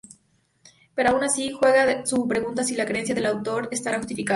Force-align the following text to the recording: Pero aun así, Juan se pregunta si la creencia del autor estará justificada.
Pero 0.95 1.09
aun 1.09 1.23
así, 1.23 1.51
Juan 1.51 2.07
se 2.07 2.15
pregunta 2.27 2.63
si 2.63 2.75
la 2.75 2.87
creencia 2.87 3.13
del 3.13 3.27
autor 3.27 3.67
estará 3.71 3.99
justificada. 3.99 4.29